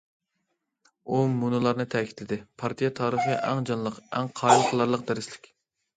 [1.09, 5.53] ئۇ مۇنۇلارنى تەكىتلىدى: پارتىيە تارىخى ئەڭ جانلىق، ئەڭ قايىل قىلارلىق دەرسلىك.